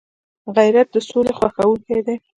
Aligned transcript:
غیرت 0.55 0.87
د 0.93 0.97
سولي 1.07 1.33
خوښونکی 1.37 1.99
دی 2.05 2.15